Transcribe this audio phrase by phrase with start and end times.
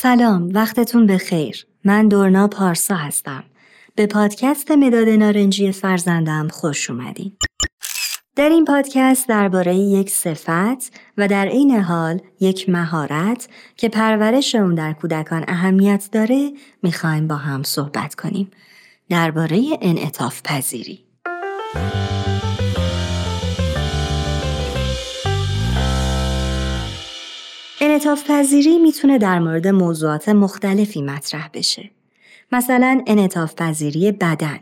[0.00, 1.66] سلام وقتتون بخیر.
[1.84, 3.44] من دورنا پارسا هستم.
[3.94, 7.32] به پادکست مداد نارنجی فرزندم خوش اومدین.
[8.36, 14.74] در این پادکست درباره یک صفت و در عین حال یک مهارت که پرورش اون
[14.74, 16.52] در کودکان اهمیت داره
[16.82, 18.50] می‌خوایم با هم صحبت کنیم.
[19.08, 21.04] درباره انعطاف پذیری.
[27.80, 31.90] انعطاف پذیری می‌تونه در مورد موضوعات مختلفی مطرح بشه.
[32.52, 34.58] مثلا انعطاف پذیری بدن،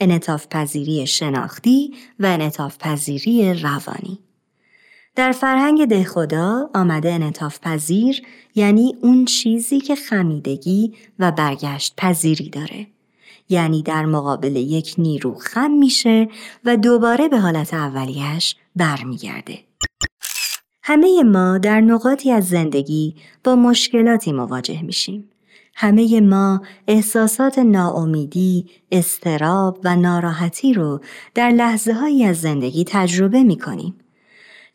[0.00, 4.18] انعطاف پذیری شناختی و انعطاف پذیری روانی.
[5.16, 8.22] در فرهنگ دهخدا آمده انعطاف پذیر
[8.54, 12.86] یعنی اون چیزی که خمیدگی و برگشت پذیری داره.
[13.48, 16.28] یعنی در مقابل یک نیرو خم میشه
[16.64, 19.58] و دوباره به حالت اولیش برمیگرده.
[20.82, 25.28] همه ما در نقاطی از زندگی با مشکلاتی مواجه میشیم.
[25.74, 31.00] همه ما احساسات ناامیدی، استراب و ناراحتی رو
[31.34, 33.94] در لحظه هایی از زندگی تجربه می کنیم.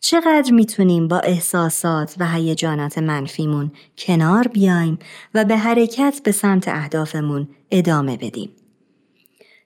[0.00, 4.98] چقدر می‌تونیم با احساسات و هیجانات منفیمون کنار بیایم
[5.34, 8.50] و به حرکت به سمت اهدافمون ادامه بدیم.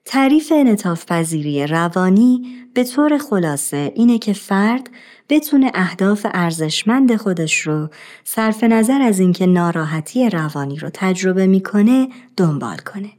[0.05, 4.89] تعریف انطاف پذیری روانی به طور خلاصه اینه که فرد
[5.29, 7.89] بتونه اهداف ارزشمند خودش رو
[8.23, 13.09] صرف نظر از اینکه ناراحتی روانی رو تجربه می‌کنه دنبال کنه.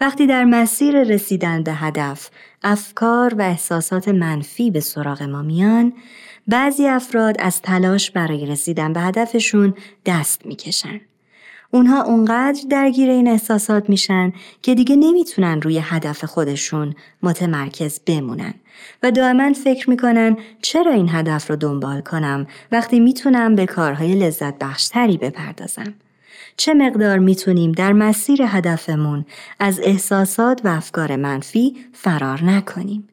[0.00, 2.30] وقتی در مسیر رسیدن به هدف
[2.62, 5.92] افکار و احساسات منفی به سراغ ما میان
[6.46, 9.74] بعضی افراد از تلاش برای رسیدن به هدفشون
[10.06, 11.00] دست می‌کشن.
[11.70, 18.54] اونها اونقدر درگیر این احساسات میشن که دیگه نمی‌تونن روی هدف خودشون متمرکز بمونن
[19.02, 24.58] و دائما فکر می‌کنن چرا این هدف رو دنبال کنم وقتی می‌تونم به کارهای لذت
[24.58, 25.94] بخشتری بپردازم.
[26.56, 29.24] چه مقدار می‌تونیم در مسیر هدفمون
[29.60, 33.08] از احساسات و افکار منفی فرار نکنیم.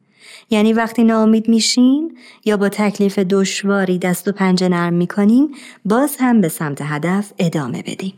[0.50, 2.16] یعنی وقتی ناامید میشیم
[2.46, 5.47] یا با تکلیف دشواری دست و پنجه نرم می‌کنیم
[5.86, 8.13] باز هم به سمت هدف ادامه بدیم.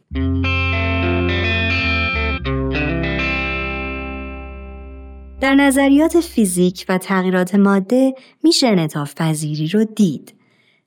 [5.41, 10.36] در نظریات فیزیک و تغییرات ماده میشه انطاف پذیری رو دید.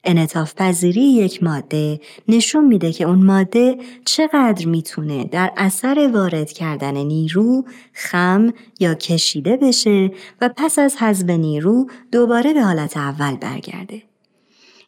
[0.05, 6.97] انطاف پذیری یک ماده نشون میده که اون ماده چقدر می‌تونه در اثر وارد کردن
[6.97, 14.03] نیرو خم یا کشیده بشه و پس از حذف نیرو دوباره به حالت اول برگرده.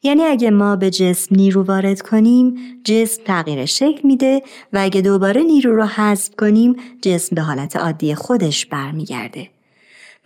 [0.03, 4.43] یعنی اگه ما به جسم نیرو وارد کنیم جسم تغییر شکل میده
[4.73, 9.49] و اگه دوباره نیرو رو حذف کنیم جسم به حالت عادی خودش برمیگرده.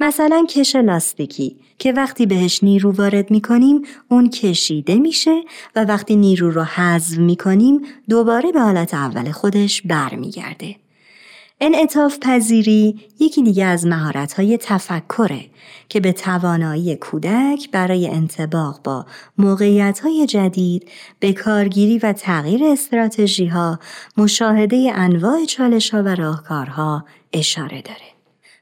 [0.00, 5.42] مثلا کش لاستیکی که وقتی بهش نیرو وارد می کنیم اون کشیده میشه
[5.76, 10.76] و وقتی نیرو رو حذف می کنیم دوباره به حالت اول خودش برمیگرده.
[11.60, 15.44] انعطاف پذیری یکی دیگه از مهارت‌های تفکره
[15.88, 19.06] که به توانایی کودک برای انتباق با
[19.38, 20.88] موقعیت‌های جدید
[21.20, 23.78] به کارگیری و تغییر استراتژی ها،
[24.16, 28.15] مشاهده انواع چالش ها و راهکارها اشاره داره.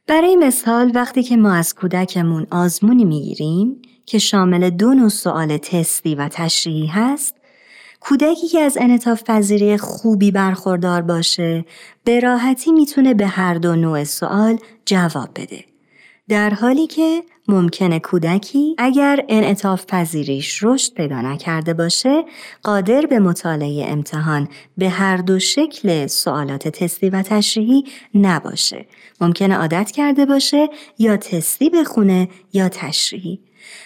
[0.07, 6.15] برای مثال وقتی که ما از کودکمون آزمونی می‌گیریم که شامل دو نوع سوال تستی
[6.15, 7.35] و تشریحی هست
[8.01, 11.65] کودکی که از انطاف پذیری خوبی برخوردار باشه
[12.05, 15.65] به راحتی می‌تونه به هر دو نوع سوال جواب بده.
[16.29, 22.25] در حالی که ممکنه کودکی اگر انعطاف پذیریش رشد پیدا نکرده باشه
[22.63, 27.85] قادر به مطالعه امتحان به هر دو شکل سوالات تستی و تشریحی
[28.15, 28.87] نباشه
[29.21, 30.69] ممکنه عادت کرده باشه
[30.99, 33.41] یا تستی بخونه یا تشریحی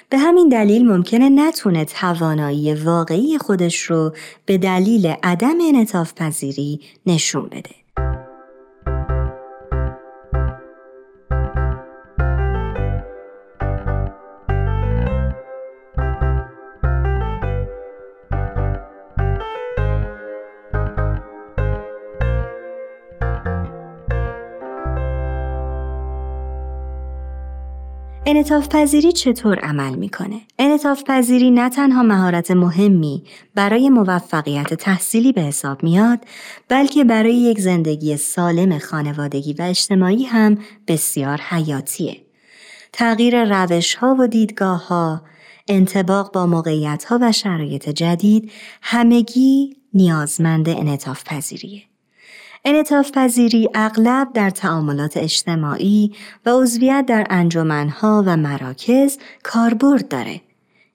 [0.08, 4.14] به همین دلیل ممکنه نتونه توانایی واقعی خودش رو
[4.46, 7.77] به دلیل عدم انعطاف پذیری نشون بده.
[28.30, 35.40] انعطاف پذیری چطور عمل می‌کنه؟ انعطاف پذیری نه تنها مهارت مهمی برای موفقیت تحصیلی به
[35.40, 36.18] حساب میاد
[36.68, 40.58] بلکه برای یک زندگی سالم خانوادگی و اجتماعی هم
[40.88, 42.16] بسیار حیاتیه.
[42.92, 45.22] تغییر روش ها و دیدگاه ها،
[45.68, 48.52] انتباق با موقعیت ها و شرایط جدید
[48.82, 51.87] همگی نیازمند انعطاف پذیریه.
[52.68, 56.12] انعطاف پذیری اغلب در تعاملات اجتماعی
[56.46, 60.40] و عضویت در انجمنها و مراکز کاربرد داره.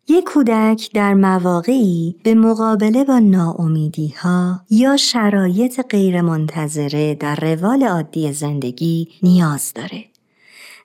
[0.07, 8.33] یک کودک در مواقعی به مقابله با ناامیدی ها یا شرایط غیرمنتظره در روال عادی
[8.33, 10.05] زندگی نیاز داره.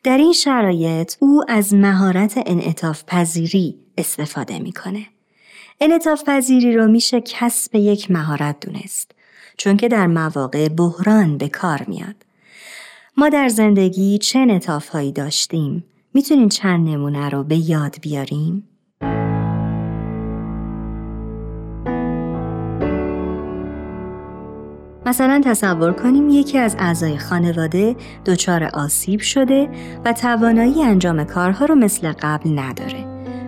[0.05, 5.07] در این شرایط او از مهارت انعطاف پذیری استفاده می‌کنه.
[5.81, 9.18] انعطاف پذیری رو میشه کسب یک مهارت دونست
[9.59, 12.15] چون که در مواقع بحران به کار میاد.
[13.17, 15.85] ما در زندگی چه انعطاف هایی داشتیم؟
[16.15, 18.69] می‌تونین چند نمونه رو به یاد بیاریم؟
[25.07, 27.97] مثلا تصور کنیم یکی از اعضای خانواده
[28.27, 29.69] دچار آسیب شده
[30.05, 33.05] و توانایی انجام کارها رو مثل قبل نداره.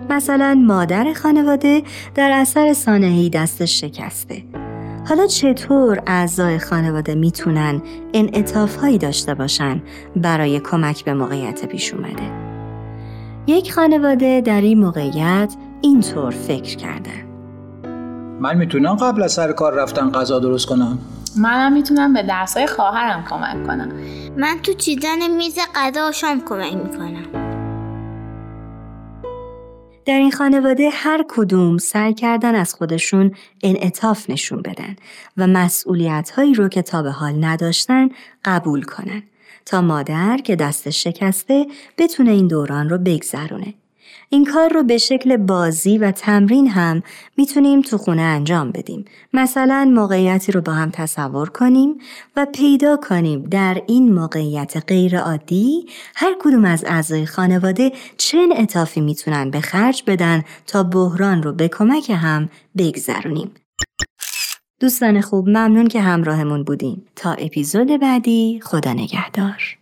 [0.09, 1.83] مثلا مادر خانواده
[2.15, 4.60] در اثر سانحه‌ای دستش شکسته.
[5.09, 7.81] حالا چطور اعضای خانواده می‌تونن
[8.13, 9.81] انعطاف هایی داشته باشن
[10.15, 12.31] برای کمک به موقعیت پیش اومده؟
[13.47, 17.21] یک خانواده در این موقعیت اینطور فکر کردن.
[18.39, 20.99] من می‌تونم قبل از سر کار رفتن غذا درست کنم؟
[21.37, 23.91] منم می‌تونم به درسای خواهرم کمک کنم
[24.37, 27.25] من تو چیدن میز غذا و شام کمک می‌کنم
[30.05, 34.95] در این خانواده هر کدوم سعی کردن از خودشون انعطاف نشون بدن
[35.37, 38.09] و مسئولیت هایی رو که تا به حال نداشتن
[38.45, 39.23] قبول کنن
[39.65, 41.65] تا مادر که دست شکسته
[41.97, 43.73] بتونه این دوران رو بگذرونه.
[44.33, 47.03] این کار رو به شکل بازی و تمرین هم
[47.37, 49.05] می‌تونیم تو خونه انجام بدیم.
[49.33, 51.97] مثلا موقعیتی رو با هم تصور کنیم
[52.35, 55.85] و پیدا کنیم در این موقعیت غیر عادی
[56.15, 61.67] هر کدوم از اعضای خانواده چه انعطافی می‌تونن به خرج بدن تا بحران رو به
[61.67, 63.51] کمک هم بگذرونیم.
[64.79, 67.01] دوستان خوب ممنون که همراهمون بودین.
[67.15, 69.77] تا اپیزود بعدی خدا نگهدار.